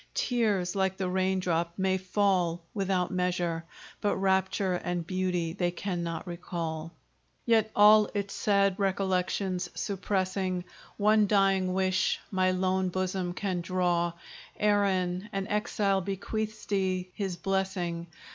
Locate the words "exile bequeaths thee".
15.49-17.11